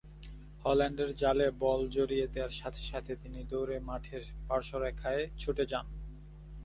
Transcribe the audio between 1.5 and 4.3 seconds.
বল জড়িয়ে দেয়ার সাথে সাথে তিনি দৌড়ে মাঠের